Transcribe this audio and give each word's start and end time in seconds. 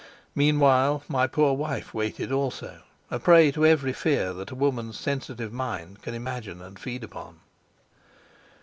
Meanwhile 0.33 1.03
my 1.07 1.27
poor 1.27 1.53
wife 1.53 1.93
waited 1.93 2.31
also, 2.31 2.81
a 3.11 3.19
prey 3.19 3.51
to 3.51 3.67
every 3.67 3.93
fear 3.93 4.33
that 4.33 4.49
a 4.49 4.55
woman's 4.55 4.99
sensitive 4.99 5.53
mind 5.53 6.01
can 6.01 6.15
imagine 6.15 6.59
and 6.59 6.79
feed 6.79 7.03
upon. 7.03 7.39